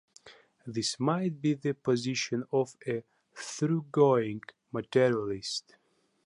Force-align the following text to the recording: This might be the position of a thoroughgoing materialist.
This 0.65 0.99
might 0.99 1.39
be 1.43 1.53
the 1.53 1.75
position 1.75 2.43
of 2.51 2.75
a 2.87 3.03
thoroughgoing 3.35 4.41
materialist. 4.71 5.75